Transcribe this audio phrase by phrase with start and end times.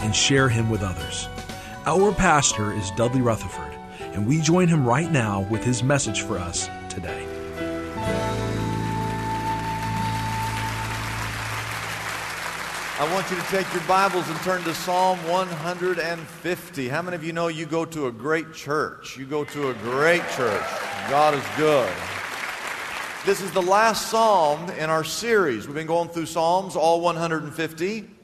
[0.00, 1.28] and share him with others.
[1.86, 6.38] Our pastor is Dudley Rutherford, and we join him right now with his message for
[6.38, 7.26] us today.
[13.00, 16.88] I want you to take your Bibles and turn to Psalm 150.
[16.88, 19.16] How many of you know you go to a great church?
[19.16, 20.66] You go to a great church.
[21.08, 21.92] God is good.
[23.24, 25.66] This is the last psalm in our series.
[25.66, 28.17] We've been going through Psalms, all 150.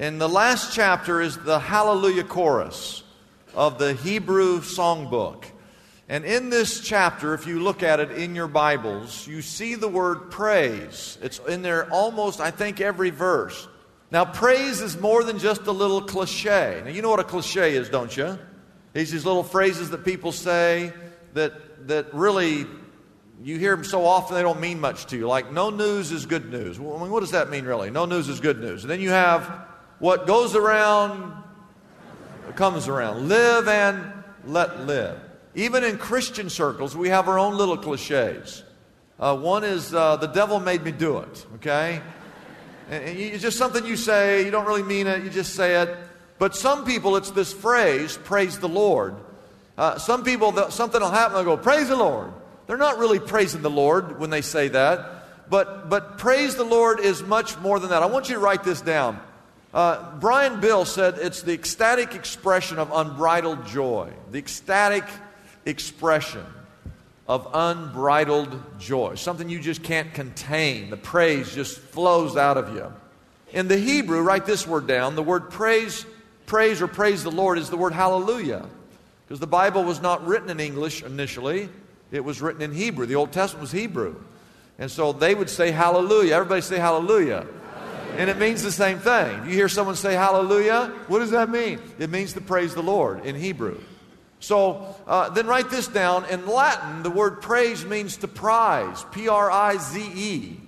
[0.00, 3.02] And the last chapter is the Hallelujah Chorus
[3.52, 5.46] of the Hebrew songbook.
[6.08, 9.88] And in this chapter, if you look at it in your Bibles, you see the
[9.88, 11.18] word praise.
[11.20, 13.66] It's in there almost, I think, every verse.
[14.12, 16.80] Now, praise is more than just a little cliche.
[16.84, 18.38] Now, you know what a cliche is, don't you?
[18.92, 20.92] These these little phrases that people say
[21.34, 22.68] that, that really,
[23.42, 25.26] you hear them so often they don't mean much to you.
[25.26, 26.78] Like, no news is good news.
[26.78, 27.90] Well, I mean, what does that mean, really?
[27.90, 28.84] No news is good news.
[28.84, 29.67] And then you have
[29.98, 31.34] what goes around
[32.54, 33.28] comes around.
[33.28, 34.12] Live and
[34.44, 35.20] let live.
[35.54, 38.62] Even in Christian circles, we have our own little cliches.
[39.18, 42.00] Uh, one is, uh, the devil made me do it, okay?
[42.90, 45.96] And it's just something you say, you don't really mean it, you just say it.
[46.38, 49.16] But some people, it's this phrase, praise the Lord.
[49.76, 52.32] Uh, some people, something will happen, they'll go, praise the Lord.
[52.66, 55.50] They're not really praising the Lord when they say that.
[55.50, 58.02] But, but praise the Lord is much more than that.
[58.02, 59.20] I want you to write this down.
[59.72, 64.10] Uh, Brian Bill said it's the ecstatic expression of unbridled joy.
[64.30, 65.04] The ecstatic
[65.66, 66.44] expression
[67.28, 69.14] of unbridled joy.
[69.16, 70.88] Something you just can't contain.
[70.88, 72.90] The praise just flows out of you.
[73.52, 75.14] In the Hebrew, write this word down.
[75.14, 76.06] The word praise,
[76.46, 78.66] praise or praise the Lord is the word hallelujah.
[79.26, 81.68] Because the Bible was not written in English initially,
[82.10, 83.04] it was written in Hebrew.
[83.04, 84.16] The Old Testament was Hebrew.
[84.78, 86.34] And so they would say hallelujah.
[86.34, 87.46] Everybody say hallelujah.
[88.18, 89.44] And it means the same thing.
[89.44, 91.78] You hear someone say hallelujah, what does that mean?
[92.00, 93.80] It means to praise the Lord in Hebrew.
[94.40, 96.24] So uh, then write this down.
[96.24, 100.60] In Latin, the word praise means to prize, P R I Z E.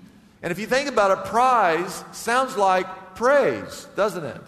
[0.43, 4.41] And if you think about it, prize sounds like praise, doesn't it?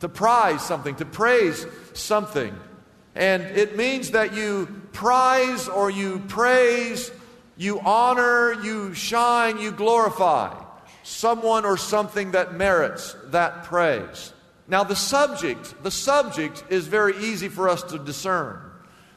[0.00, 2.54] To prize something, to praise something.
[3.14, 7.10] And it means that you prize or you praise,
[7.56, 10.59] you honor, you shine, you glorify
[11.02, 14.32] someone or something that merits that praise.
[14.68, 18.60] Now, the subject, the subject is very easy for us to discern.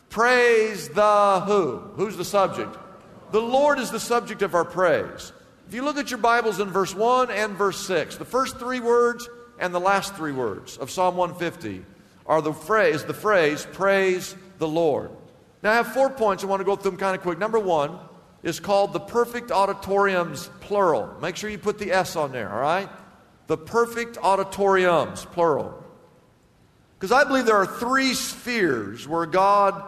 [0.10, 1.78] Praise the who?
[1.96, 2.76] Who's the subject?
[3.32, 5.32] The Lord is the subject of our praise.
[5.68, 8.80] If you look at your Bibles in verse 1 and verse 6, the first three
[8.80, 9.30] words
[9.60, 11.86] and the last three words of Psalm 150
[12.26, 15.12] are the phrase, the phrase, praise the Lord.
[15.62, 17.40] Now, I have four points I want to go through them kind of quick.
[17.40, 17.98] Number one,
[18.44, 21.09] is called the perfect auditoriums, plural.
[21.22, 22.90] Make sure you put the S on there, all right?
[23.48, 25.81] The perfect auditoriums, plural.
[27.00, 29.81] Because I believe there are three spheres where God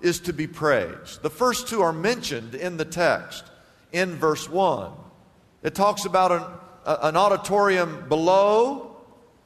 [0.00, 1.22] is to be praised.
[1.22, 3.44] The first two are mentioned in the text
[3.92, 4.92] in verse 1.
[5.62, 6.42] It talks about an,
[7.02, 8.96] an auditorium below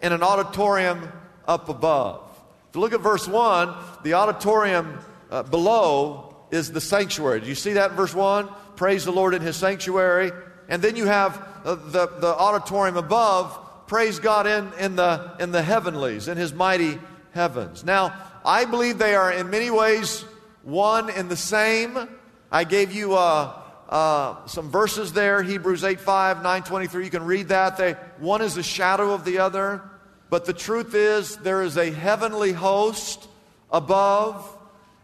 [0.03, 1.11] and an auditorium
[1.47, 2.27] up above.
[2.69, 4.99] If you look at verse 1, the auditorium
[5.31, 7.41] uh, below is the sanctuary.
[7.41, 8.49] Do you see that in verse 1?
[8.77, 10.33] Praise the Lord in his sanctuary.
[10.69, 15.53] And then you have uh, the, the auditorium above, praise God in, in, the, in
[15.53, 16.99] the heavenlies, in his mighty
[17.33, 17.85] heavens.
[17.85, 18.15] Now,
[18.45, 20.25] I believe they are in many ways
[20.63, 22.09] one and the same.
[22.51, 23.59] I gave you uh,
[23.89, 27.05] uh, some verses there Hebrews 8 5, 9 23.
[27.05, 27.77] You can read that.
[27.77, 29.83] They, one is a shadow of the other.
[30.31, 33.29] But the truth is, there is a heavenly host
[33.71, 34.57] above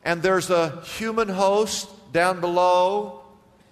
[0.06, 3.22] and there's a human host down below,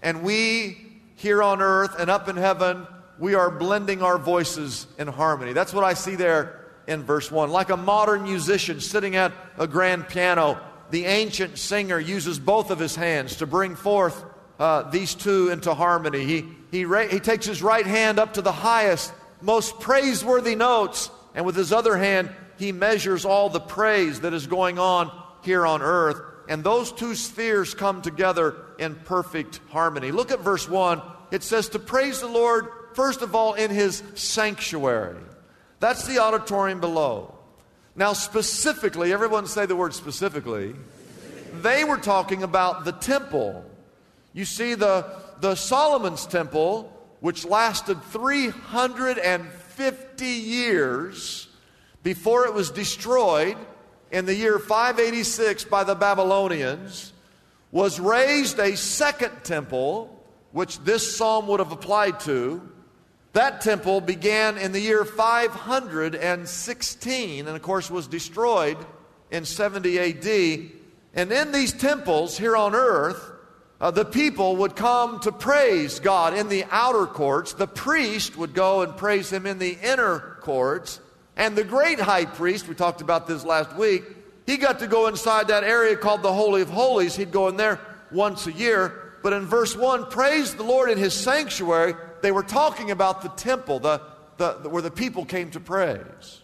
[0.03, 0.77] and we
[1.15, 2.89] here on earth and up in heaven,
[3.21, 5.53] we are blending our voices in harmony.
[5.53, 7.51] That's what I see there in verse 1.
[7.51, 10.61] Like a modern musician sitting at a grand piano,
[10.91, 14.25] the ancient singer uses both of his hands to bring forth
[14.59, 16.25] uh, these two into harmony.
[16.25, 21.11] He, he, ra- he takes his right hand up to the highest, most praiseworthy notes,
[21.37, 22.29] and with his other hand,
[22.59, 26.21] he measures all the praise that is going on here on earth.
[26.49, 30.13] And those two spheres come together in perfect harmony.
[30.13, 31.01] Look at verse 1.
[31.31, 35.17] It says to praise the Lord, first of all, in his sanctuary.
[35.81, 37.35] That's the auditorium below.
[37.97, 40.75] Now, specifically, everyone say the word specifically.
[41.63, 43.65] They were talking about the temple.
[44.33, 45.07] You see, the,
[45.41, 51.49] the Solomon's temple, which lasted 350 years
[52.03, 53.57] before it was destroyed
[54.15, 57.13] in the year 586 by the Babylonians,
[57.73, 62.63] was raised a second temple, which this psalm would have applied to.
[63.33, 68.79] That temple began in the year 516 and, of course, was destroyed
[69.33, 70.71] in 70 AD.
[71.15, 73.33] And in these temples here on earth,
[73.81, 77.55] uh, the people would come to praise God in the outer courts.
[77.55, 81.01] The priest would go and praise Him in the inner courts.
[81.37, 84.05] And the great high priest, we talked about this last week,
[84.47, 87.17] he got to go inside that area called the Holy of Holies.
[87.17, 89.01] He'd go in there once a year.
[89.23, 91.95] But in verse 1, praise the Lord in his sanctuary.
[92.21, 94.03] They were talking about the temple, the,
[94.37, 96.43] the, the, where the people came to praise.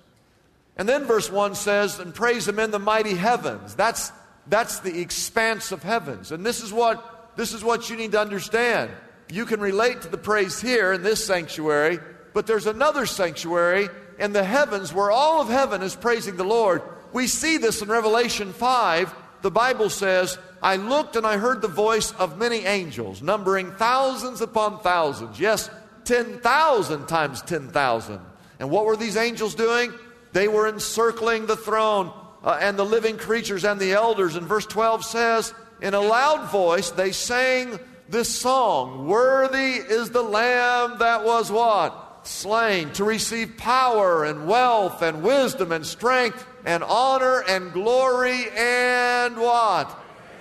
[0.77, 3.75] And then verse 1 says, and praise him in the mighty heavens.
[3.75, 4.13] That's,
[4.47, 6.33] that's the expanse of heavens.
[6.33, 8.91] And this is, what, this is what you need to understand.
[9.31, 11.99] You can relate to the praise here in this sanctuary,
[12.33, 13.91] but there's another sanctuary
[14.21, 16.83] in the heavens where all of heaven is praising the Lord.
[17.13, 19.15] We see this in Revelation 5.
[19.43, 24.43] The Bible says, I looked and I heard the voice of many angels, numbering thousands
[24.43, 25.41] upon thousands.
[25.41, 25.71] Yes,
[26.05, 28.21] 10,000 times 10,000.
[28.59, 29.93] And what were these angels doing?
[30.33, 32.13] They were encircling the throne
[32.45, 34.37] uh, and the living creatures and the elders.
[34.37, 37.81] And verse 12 says, In a loud voice, they sang
[38.11, 42.10] this song Worthy is the Lamb that was what?
[42.27, 49.37] Slain to receive power and wealth and wisdom and strength and honor and glory and
[49.37, 49.91] what?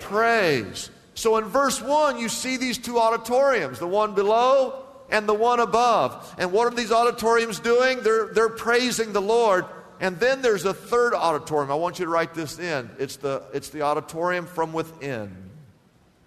[0.01, 0.89] Praise.
[1.13, 5.59] So in verse 1, you see these two auditoriums, the one below and the one
[5.59, 6.35] above.
[6.37, 8.01] And what are these auditoriums doing?
[8.01, 9.65] They're, they're praising the Lord.
[9.99, 11.71] And then there's a third auditorium.
[11.71, 12.89] I want you to write this in.
[12.99, 15.48] It's the, it's the auditorium from within.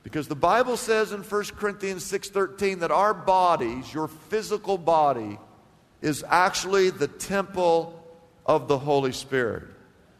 [0.02, 5.38] Because the Bible says in 1 Corinthians 6:13 that our bodies, your physical body,
[6.00, 7.98] is actually the temple
[8.44, 9.64] of the Holy Spirit.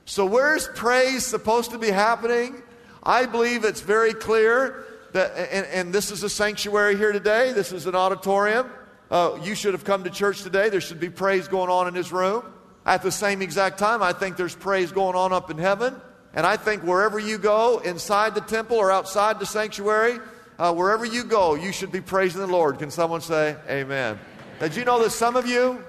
[0.05, 2.63] So where's praise supposed to be happening?
[3.03, 7.53] I believe it's very clear that, and, and this is a sanctuary here today.
[7.53, 8.71] This is an auditorium.
[9.11, 10.69] Uh, you should have come to church today.
[10.69, 12.45] There should be praise going on in this room.
[12.87, 16.01] At the same exact time, I think there's praise going on up in heaven.
[16.35, 20.19] And I think wherever you go, inside the temple or outside the sanctuary,
[20.59, 22.79] uh, wherever you go, you should be praising the Lord.
[22.79, 24.19] Can someone say amen?
[24.61, 25.83] Did you know that some of you,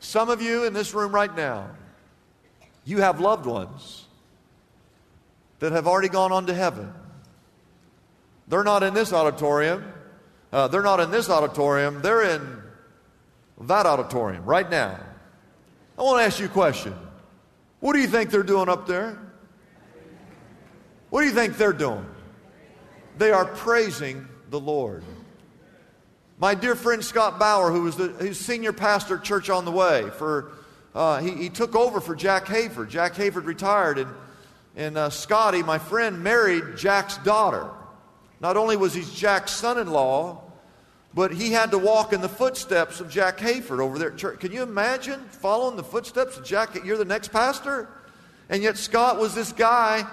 [0.00, 1.70] some of you in this room right now,
[2.84, 4.04] you have loved ones
[5.60, 6.92] that have already gone on to heaven?
[8.48, 9.92] They're not in this auditorium.
[10.52, 12.02] Uh, they're not in this auditorium.
[12.02, 12.62] They're in
[13.62, 14.98] that auditorium right now.
[15.98, 16.94] I want to ask you a question.
[17.80, 19.18] What do you think they're doing up there?
[21.16, 22.04] What do you think they're doing?
[23.16, 25.02] They are praising the Lord.
[26.36, 29.72] My dear friend Scott Bauer, who was the who's senior pastor at Church on the
[29.72, 30.52] Way, for
[30.94, 32.90] uh, he, he, took over for Jack Hayford.
[32.90, 34.10] Jack Hayford retired, and,
[34.76, 37.70] and uh, Scotty, my friend, married Jack's daughter.
[38.40, 40.42] Not only was he Jack's son in law,
[41.14, 44.40] but he had to walk in the footsteps of Jack Hayford over there at church.
[44.40, 46.74] Can you imagine following the footsteps of Jack?
[46.84, 47.88] You're the next pastor?
[48.50, 50.06] And yet, Scott was this guy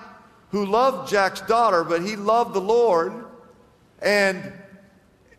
[0.53, 3.25] who loved Jack's daughter, but he loved the Lord.
[4.03, 4.53] And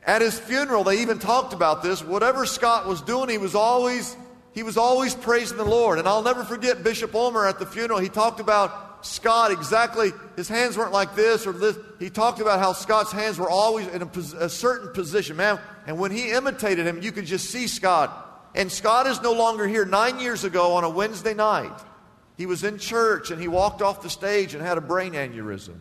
[0.04, 2.02] at his funeral, they even talked about this.
[2.02, 4.16] Whatever Scott was doing, he was always
[4.54, 6.00] he was always praising the Lord.
[6.00, 8.00] And I'll never forget Bishop Ulmer at the funeral.
[8.00, 10.10] He talked about Scott exactly.
[10.34, 11.78] His hands weren't like this or this.
[12.00, 14.08] He talked about how Scott's hands were always in a,
[14.40, 15.60] a certain position, man.
[15.86, 18.50] And when he imitated him, you could just see Scott.
[18.56, 19.84] And Scott is no longer here.
[19.84, 21.72] Nine years ago on a Wednesday night,
[22.36, 25.78] he was in church and he walked off the stage and had a brain aneurysm.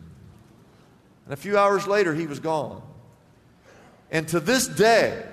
[1.24, 2.82] And a few hours later, he was gone.
[4.10, 5.24] And to this day,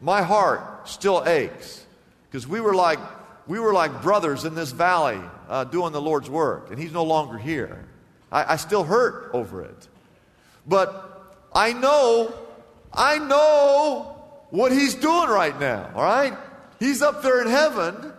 [0.00, 1.84] my heart still aches
[2.30, 2.98] because we were like
[3.46, 7.04] we were like brothers in this valley uh, doing the Lord's work, and He's no
[7.04, 7.84] longer here.
[8.30, 9.88] I, I still hurt over it.
[10.66, 12.32] But I know,
[12.92, 14.16] I know
[14.50, 16.36] what he's doing right now, all right?
[16.78, 18.11] He's up there in heaven,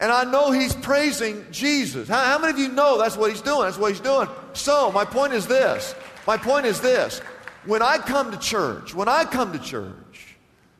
[0.00, 2.08] and I know he's praising Jesus.
[2.08, 3.62] How, how many of you know that's what he's doing?
[3.62, 4.28] That's what he's doing.
[4.52, 5.94] So, my point is this.
[6.26, 7.18] My point is this.
[7.64, 10.36] When I come to church, when I come to church,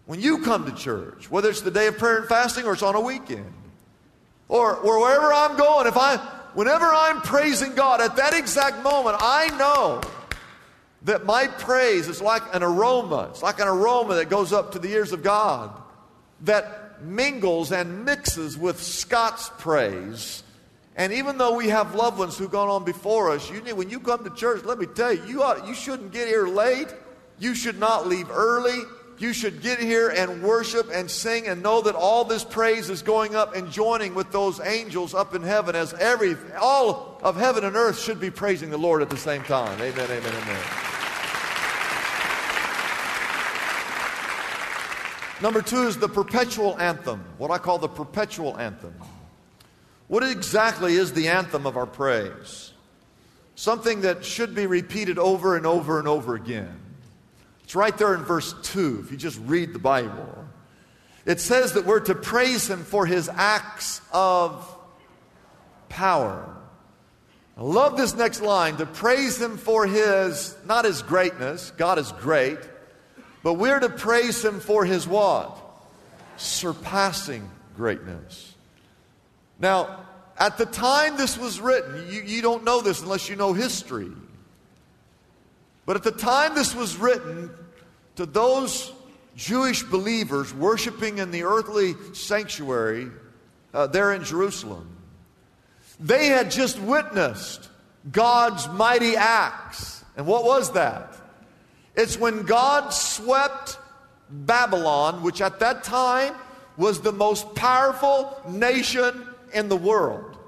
[0.06, 2.82] when you come to church, whether it's the day of prayer and fasting or it's
[2.82, 3.52] on a weekend,
[4.48, 6.16] or, or wherever I'm going, if I,
[6.54, 10.00] whenever I'm praising God at that exact moment, I know
[11.02, 13.28] that my praise is like an aroma.
[13.30, 15.70] It's like an aroma that goes up to the ears of God
[16.42, 20.42] that mingles and mixes with Scott's praise.
[20.96, 23.88] And even though we have loved ones who've gone on before us, you need, when
[23.88, 26.88] you come to church, let me tell you, you, ought, you shouldn't get here late.
[27.38, 28.82] You should not leave early.
[29.18, 33.02] You should get here and worship and sing and know that all this praise is
[33.02, 37.64] going up and joining with those angels up in heaven as every, all of heaven
[37.64, 39.80] and earth should be praising the Lord at the same time.
[39.80, 40.87] Amen, amen, amen.
[45.40, 48.94] Number two is the perpetual anthem, what I call the perpetual anthem.
[50.08, 52.72] What exactly is the anthem of our praise?
[53.54, 56.80] Something that should be repeated over and over and over again.
[57.62, 60.46] It's right there in verse 2, if you just read the Bible.
[61.26, 64.76] It says that we're to praise Him for His acts of
[65.88, 66.56] power.
[67.56, 72.10] I love this next line to praise Him for His, not His greatness, God is
[72.12, 72.58] great,
[73.48, 75.58] but we're to praise Him for His what?
[76.36, 78.54] Surpassing greatness.
[79.58, 80.00] Now,
[80.36, 84.12] at the time this was written, you, you don't know this unless you know history.
[85.86, 87.48] But at the time this was written,
[88.16, 88.92] to those
[89.34, 93.08] Jewish believers worshiping in the earthly sanctuary
[93.72, 94.94] uh, there in Jerusalem,
[95.98, 97.70] they had just witnessed
[98.12, 100.04] God's mighty acts.
[100.18, 101.14] And what was that?
[101.98, 103.76] It's when God swept
[104.30, 106.32] Babylon, which at that time
[106.76, 110.38] was the most powerful nation in the world.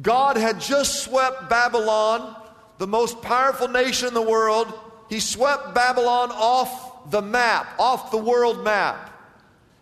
[0.00, 2.36] God had just swept Babylon
[2.78, 4.72] the most powerful nation in the world,
[5.08, 9.10] he swept Babylon off the map, off the world map.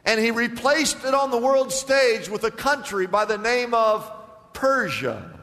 [0.04, 4.10] And he replaced it on the world stage with a country by the name of
[4.52, 5.40] Persia.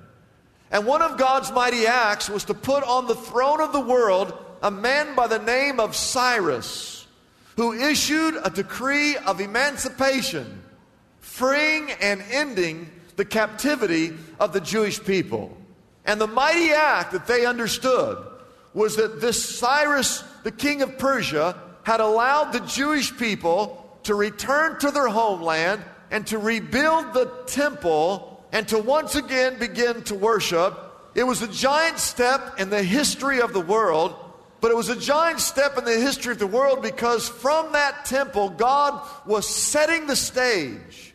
[0.72, 4.34] And one of God's mighty acts was to put on the throne of the world
[4.62, 7.08] a man by the name of Cyrus,
[7.56, 10.64] who issued a decree of emancipation,
[11.20, 15.56] freeing and ending the captivity of the Jewish people.
[16.06, 18.18] And the mighty act that they understood
[18.74, 24.80] was that this Cyrus, the king of Persia, had allowed the Jewish people to return
[24.80, 30.78] to their homeland and to rebuild the temple and to once again begin to worship.
[31.16, 34.16] It was a giant step in the history of the world,
[34.62, 38.06] but it was a giant step in the history of the world because from that
[38.06, 41.14] temple, God was setting the stage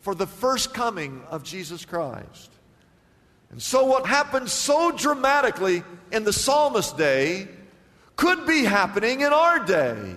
[0.00, 2.50] for the first coming of Jesus Christ.
[3.50, 5.82] And so, what happened so dramatically
[6.12, 7.48] in the psalmist's day
[8.16, 10.14] could be happening in our day,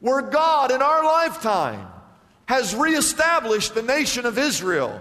[0.00, 1.88] where God in our lifetime
[2.46, 5.00] has reestablished the nation of Israel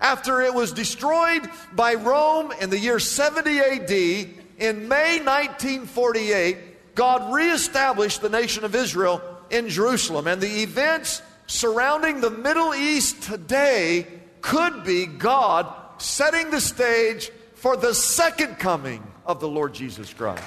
[0.00, 4.45] after it was destroyed by Rome in the year 70 AD.
[4.58, 9.20] In May 1948, God reestablished the nation of Israel
[9.50, 10.26] in Jerusalem.
[10.26, 14.06] And the events surrounding the Middle East today
[14.40, 20.42] could be God setting the stage for the second coming of the Lord Jesus Christ.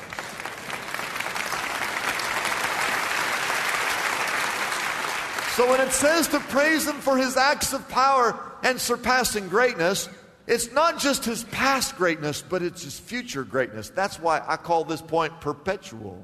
[5.56, 10.08] So when it says to praise Him for His acts of power and surpassing greatness,
[10.50, 13.92] it's not just His past greatness, but it's His future greatness.
[13.92, 16.22] That's why I call this point perpetual.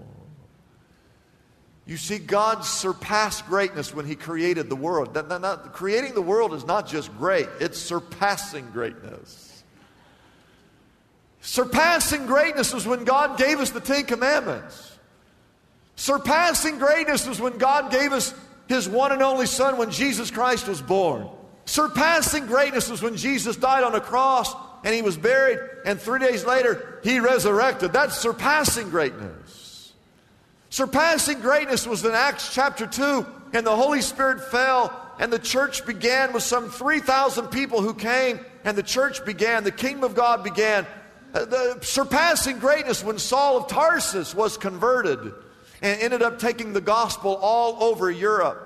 [1.85, 5.13] You see, God surpassed greatness when He created the world.
[5.13, 9.63] That, that, creating the world is not just great, it's surpassing greatness.
[11.41, 14.97] Surpassing greatness was when God gave us the Ten Commandments.
[15.95, 18.33] Surpassing greatness was when God gave us
[18.67, 21.29] His one and only Son when Jesus Christ was born.
[21.65, 24.53] Surpassing greatness was when Jesus died on a cross
[24.83, 27.91] and He was buried, and three days later He resurrected.
[27.91, 29.93] That's surpassing greatness.
[30.69, 35.85] Surpassing greatness was in Acts chapter 2, and the Holy Spirit fell, and the church
[35.85, 40.43] began with some 3,000 people who came, and the church began, the kingdom of God
[40.43, 40.85] began.
[41.33, 45.33] Uh, the surpassing greatness when Saul of Tarsus was converted
[45.81, 48.64] and ended up taking the gospel all over Europe.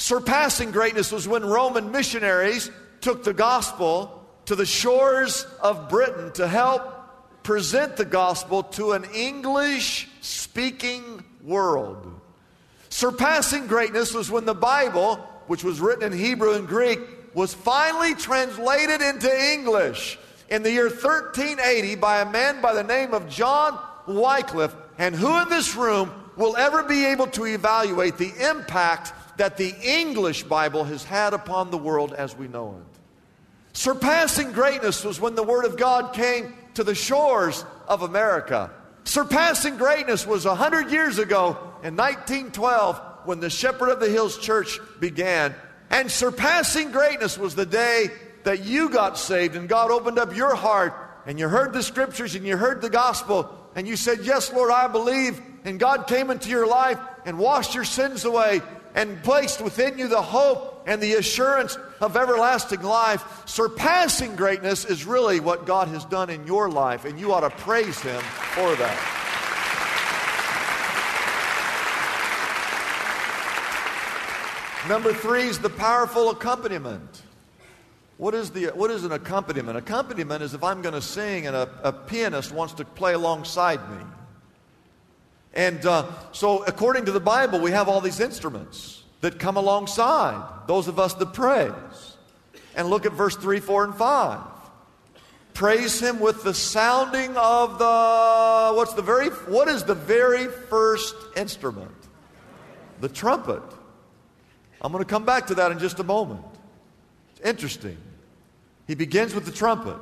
[0.00, 2.70] Surpassing greatness was when Roman missionaries
[3.02, 9.04] took the gospel to the shores of Britain to help present the gospel to an
[9.14, 12.18] English speaking world.
[12.88, 15.16] Surpassing greatness was when the Bible,
[15.48, 16.98] which was written in Hebrew and Greek,
[17.34, 23.12] was finally translated into English in the year 1380 by a man by the name
[23.12, 24.74] of John Wycliffe.
[24.96, 29.74] And who in this room will ever be able to evaluate the impact that the
[29.82, 33.00] English Bible has had upon the world as we know it?
[33.72, 38.70] Surpassing greatness was when the Word of God came to the shores of America.
[39.04, 41.50] Surpassing greatness was 100 years ago
[41.82, 45.54] in 1912 when the Shepherd of the Hills Church began.
[45.90, 48.08] And surpassing greatness was the day
[48.44, 50.94] that you got saved and God opened up your heart
[51.26, 54.70] and you heard the scriptures and you heard the gospel and you said, Yes, Lord,
[54.70, 55.40] I believe.
[55.64, 58.62] And God came into your life and washed your sins away
[58.94, 63.42] and placed within you the hope and the assurance of everlasting life.
[63.46, 67.50] Surpassing greatness is really what God has done in your life, and you ought to
[67.50, 69.20] praise Him for that.
[74.88, 77.22] Number three is the powerful accompaniment.
[78.16, 79.78] What is, the, what is an accompaniment?
[79.78, 83.80] Accompaniment is if I'm going to sing and a, a, pianist wants to play alongside
[83.90, 84.04] me.
[85.54, 90.42] And uh, so, according to the Bible, we have all these instruments that come alongside
[90.66, 92.16] those of us that praise.
[92.76, 94.40] And look at verse 3, 4, and 5.
[95.52, 101.14] Praise him with the sounding of the what's the very what is the very first
[101.36, 101.90] instrument?
[103.00, 103.62] The trumpet.
[104.80, 106.44] I'm going to come back to that in just a moment.
[107.32, 107.98] It's interesting.
[108.86, 109.98] He begins with the trumpet.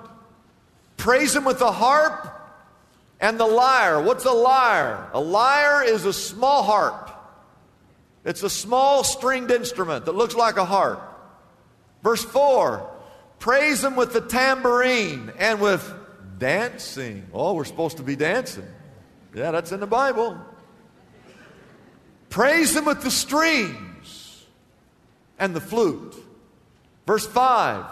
[0.96, 2.37] Praise him with the harp
[3.20, 4.00] and the lyre.
[4.00, 5.10] What's a lyre?
[5.12, 7.10] A lyre is a small harp.
[8.24, 11.02] It's a small stringed instrument that looks like a harp.
[12.02, 12.88] Verse 4
[13.38, 15.92] Praise him with the tambourine and with
[16.38, 17.26] dancing.
[17.32, 18.66] Oh, we're supposed to be dancing.
[19.34, 20.38] Yeah, that's in the Bible.
[22.30, 24.44] Praise him with the strings
[25.38, 26.14] and the flute.
[27.06, 27.84] Verse 5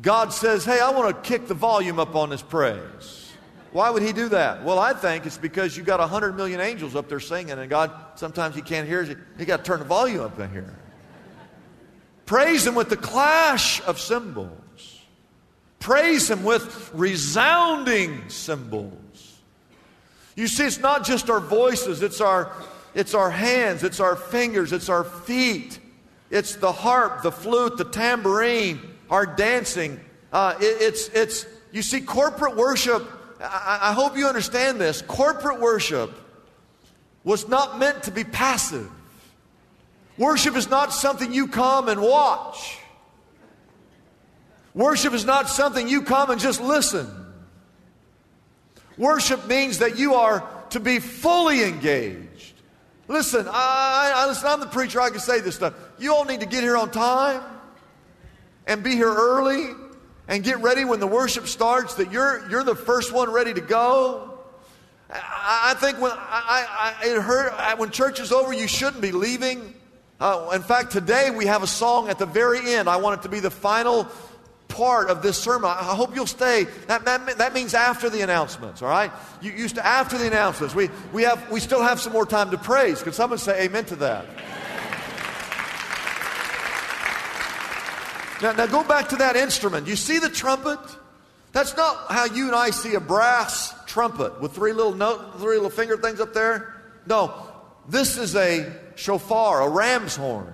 [0.00, 3.27] God says, Hey, I want to kick the volume up on this praise.
[3.72, 4.64] Why would he do that?
[4.64, 7.90] Well, I think it's because you got 100 million angels up there singing, and God,
[8.14, 9.18] sometimes he can't hear you.
[9.36, 10.74] He got to turn the volume up in here.
[12.24, 15.00] Praise him with the clash of cymbals.
[15.80, 19.38] Praise him with resounding cymbals.
[20.34, 22.52] You see, it's not just our voices, it's our,
[22.94, 25.78] it's our hands, it's our fingers, it's our feet,
[26.30, 29.98] it's the harp, the flute, the tambourine, our dancing.
[30.32, 33.02] Uh, it, it's, it's, you see, corporate worship
[33.40, 35.02] I, I hope you understand this.
[35.02, 36.12] Corporate worship
[37.24, 38.90] was not meant to be passive.
[40.16, 42.78] Worship is not something you come and watch.
[44.74, 47.08] Worship is not something you come and just listen.
[48.96, 52.54] Worship means that you are to be fully engaged.
[53.06, 55.74] Listen, I, I, listen, I'm the preacher, I can say this stuff.
[55.98, 57.42] You all need to get here on time
[58.66, 59.70] and be here early
[60.28, 63.60] and get ready when the worship starts that you're, you're the first one ready to
[63.60, 64.38] go.
[65.10, 69.10] I, I think when, I, I, it hurt, when church is over, you shouldn't be
[69.10, 69.74] leaving.
[70.20, 72.88] Uh, in fact, today we have a song at the very end.
[72.88, 74.06] I want it to be the final
[74.68, 75.70] part of this sermon.
[75.70, 76.64] I hope you'll stay.
[76.88, 79.10] That, that, that means after the announcements, all right?
[79.40, 80.74] You used to after the announcements.
[80.74, 83.02] We, we, have, we still have some more time to praise.
[83.02, 84.26] Can someone say amen to that?
[88.40, 89.86] Now, now go back to that instrument.
[89.86, 90.78] You see the trumpet?
[91.52, 95.56] That's not how you and I see a brass trumpet with three little note, three
[95.56, 96.80] little finger things up there.
[97.06, 97.34] No,
[97.88, 100.52] this is a shofar, a ram's horn,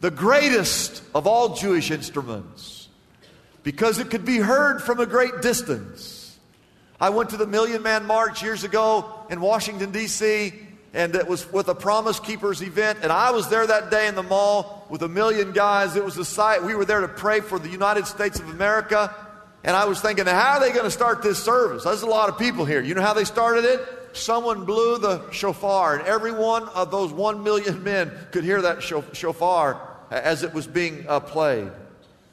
[0.00, 2.88] the greatest of all Jewish instruments,
[3.62, 6.38] because it could be heard from a great distance.
[7.00, 11.50] I went to the Million Man March years ago in Washington, D.C and it was
[11.52, 12.98] with a Promise Keepers event.
[13.02, 15.94] And I was there that day in the mall with a million guys.
[15.94, 16.64] It was a sight.
[16.64, 19.14] We were there to pray for the United States of America.
[19.62, 21.84] And I was thinking, how are they going to start this service?
[21.84, 22.80] There's a lot of people here.
[22.80, 23.80] You know how they started it?
[24.12, 28.82] Someone blew the shofar, and every one of those one million men could hear that
[28.82, 31.70] shofar as it was being uh, played.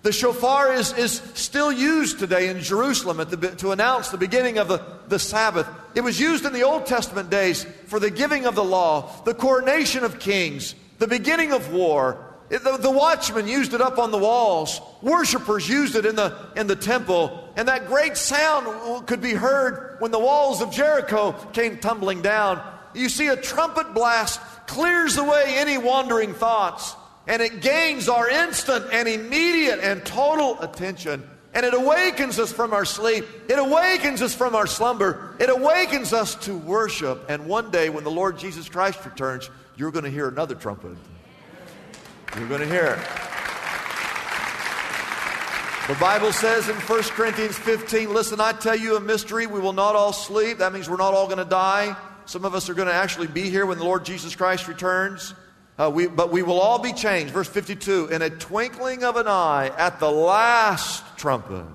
[0.07, 4.69] The shofar is, is still used today in Jerusalem the, to announce the beginning of
[4.69, 5.67] the, the Sabbath.
[5.95, 9.33] It was used in the Old Testament days for the giving of the law, the
[9.33, 12.25] coronation of kings, the beginning of war.
[12.49, 14.79] It, the, the watchmen used it up on the walls.
[15.01, 17.51] Worshippers used it in the, in the temple.
[17.57, 22.65] And that great sound could be heard when the walls of Jericho came tumbling down.
[22.93, 26.95] You see, a trumpet blast clears away any wandering thoughts
[27.27, 31.27] and it gains our instant and immediate and total attention.
[31.53, 33.25] And it awakens us from our sleep.
[33.49, 35.35] It awakens us from our slumber.
[35.39, 37.25] It awakens us to worship.
[37.29, 40.95] And one day, when the Lord Jesus Christ returns, you're going to hear another trumpet.
[42.37, 42.99] You're going to hear it.
[45.87, 49.47] The Bible says in 1 Corinthians 15, listen, I tell you a mystery.
[49.47, 50.59] We will not all sleep.
[50.59, 51.95] That means we're not all going to die.
[52.25, 55.33] Some of us are going to actually be here when the Lord Jesus Christ returns.
[55.77, 57.33] Uh, we, but we will all be changed.
[57.33, 61.65] Verse 52 In a twinkling of an eye at the last trumpet.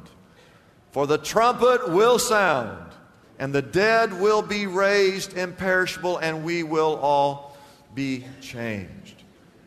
[0.91, 2.93] For the trumpet will sound,
[3.39, 7.57] and the dead will be raised imperishable, and we will all
[7.95, 9.23] be changed.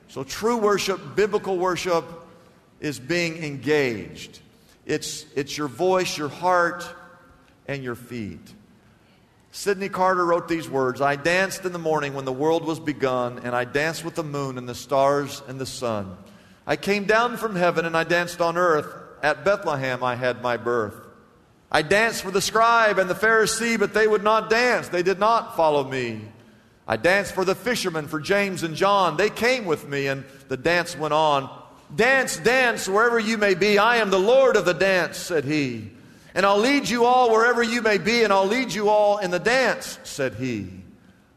[0.08, 2.06] So, true worship, biblical worship,
[2.80, 4.40] is being engaged.
[4.86, 6.88] It's, it's your voice, your heart,
[7.68, 8.54] and your feet.
[9.56, 13.40] Sydney Carter wrote these words I danced in the morning when the world was begun,
[13.40, 16.18] and I danced with the moon and the stars and the sun.
[16.68, 18.86] I came down from heaven and I danced on earth.
[19.24, 20.96] At Bethlehem I had my birth.
[21.72, 24.90] I danced for the scribe and the Pharisee, but they would not dance.
[24.90, 26.20] They did not follow me.
[26.86, 29.16] I danced for the fishermen, for James and John.
[29.16, 31.50] They came with me, and the dance went on.
[31.96, 33.78] Dance, dance, wherever you may be.
[33.78, 35.92] I am the Lord of the dance, said he.
[36.36, 39.32] And I'll lead you all wherever you may be, and I'll lead you all in
[39.32, 40.70] the dance, said he.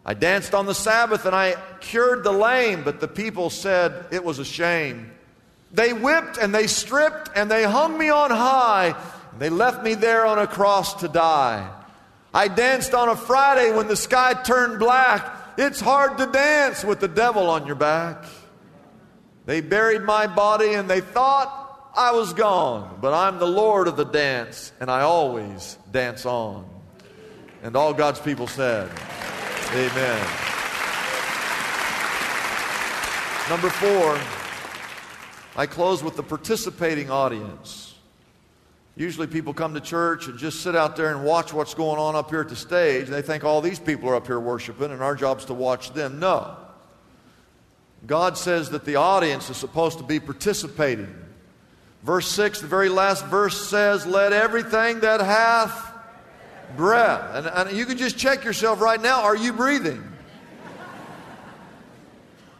[0.04, 4.24] I danced on the Sabbath and I cured the lame, but the people said it
[4.24, 5.12] was a shame.
[5.70, 8.96] They whipped and they stripped and they hung me on high.
[9.32, 11.70] And they left me there on a cross to die.
[12.32, 15.30] I danced on a Friday when the sky turned black.
[15.58, 18.24] It's hard to dance with the devil on your back.
[19.44, 21.67] They buried my body and they thought
[21.98, 26.64] I was gone, but I'm the Lord of the dance, and I always dance on.
[27.64, 28.88] And all God's people said,
[29.72, 30.26] Amen.
[33.50, 34.16] Number four,
[35.56, 37.96] I close with the participating audience.
[38.94, 42.14] Usually people come to church and just sit out there and watch what's going on
[42.14, 43.06] up here at the stage.
[43.06, 45.92] And they think all these people are up here worshiping, and our job's to watch
[45.94, 46.20] them.
[46.20, 46.58] No.
[48.06, 51.12] God says that the audience is supposed to be participating.
[52.02, 55.92] Verse 6, the very last verse says, Let everything that hath
[56.76, 57.34] breath.
[57.34, 60.04] And, and you can just check yourself right now are you breathing?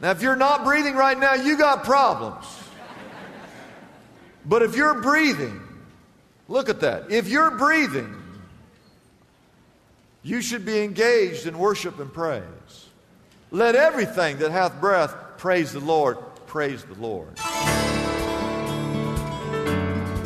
[0.01, 2.47] Now, if you're not breathing right now, you got problems.
[4.45, 5.61] But if you're breathing,
[6.47, 7.11] look at that.
[7.11, 8.15] If you're breathing,
[10.23, 12.43] you should be engaged in worship and praise.
[13.51, 16.19] Let everything that hath breath praise the Lord.
[16.47, 17.39] Praise the Lord.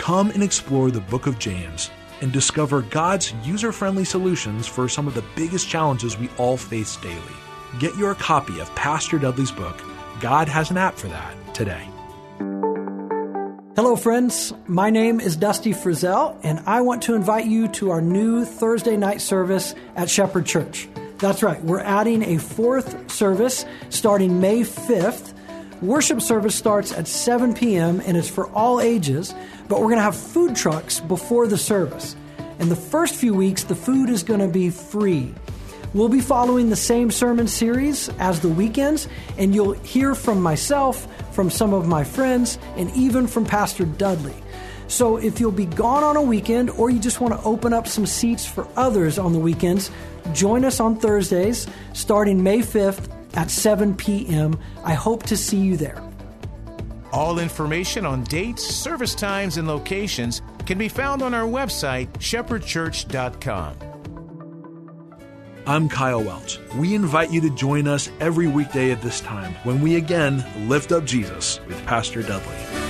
[0.00, 1.90] Come and explore the book of James
[2.22, 6.96] and discover God's user friendly solutions for some of the biggest challenges we all face
[6.96, 7.20] daily.
[7.78, 9.78] Get your copy of Pastor Dudley's book,
[10.18, 11.86] God Has an App for That, today.
[13.76, 14.54] Hello, friends.
[14.66, 18.96] My name is Dusty Frizzell, and I want to invite you to our new Thursday
[18.96, 20.88] night service at Shepherd Church.
[21.18, 21.62] That's right.
[21.62, 25.29] We're adding a fourth service starting May 5th.
[25.82, 28.02] Worship service starts at 7 p.m.
[28.04, 29.34] and it's for all ages,
[29.66, 32.16] but we're going to have food trucks before the service.
[32.58, 35.34] In the first few weeks, the food is going to be free.
[35.94, 41.08] We'll be following the same sermon series as the weekends, and you'll hear from myself,
[41.34, 44.36] from some of my friends, and even from Pastor Dudley.
[44.86, 47.88] So if you'll be gone on a weekend or you just want to open up
[47.88, 49.90] some seats for others on the weekends,
[50.34, 54.58] join us on Thursdays starting May 5th at 7 p.m.
[54.84, 56.02] I hope to see you there.
[57.12, 63.76] All information on dates, service times, and locations can be found on our website, shepherdchurch.com.
[65.66, 66.58] I'm Kyle Welch.
[66.76, 70.90] We invite you to join us every weekday at this time when we again lift
[70.90, 72.89] up Jesus with Pastor Dudley.